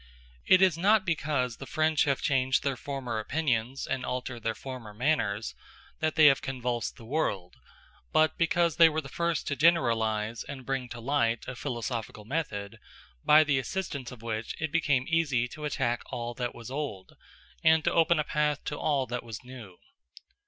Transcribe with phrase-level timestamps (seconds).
[0.47, 4.95] It is not because the French have changed their former opinions, and altered their former
[4.95, 5.53] manners,
[5.99, 7.57] that they have convulsed the world;
[8.11, 12.79] but because they were the first to generalize and bring to light a philosophical method,
[13.23, 17.15] by the assistance of which it became easy to attack all that was old,
[17.63, 19.77] and to open a path to all that was new.